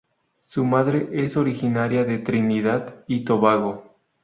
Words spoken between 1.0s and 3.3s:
es originaria de Trinidad y